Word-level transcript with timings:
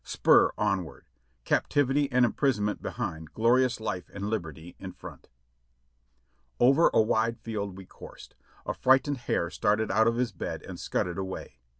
Spur 0.03 0.49
onward! 0.57 1.05
Captivity 1.43 2.11
and 2.11 2.25
imprisonment 2.25 2.81
behind, 2.81 3.35
glorious 3.35 3.79
life 3.79 4.09
and 4.11 4.31
liberty 4.31 4.75
in 4.79 4.93
front! 4.93 5.29
Over 6.59 6.89
a 6.91 6.99
wide 6.99 7.37
field 7.39 7.77
we 7.77 7.85
coursed. 7.85 8.33
A 8.65 8.73
frightened 8.73 9.17
hare 9.19 9.51
started 9.51 9.91
out 9.91 10.07
of 10.07 10.15
his 10.15 10.31
bed 10.31 10.63
and 10.63 10.79
scudded 10.79 11.19
away. 11.19 11.59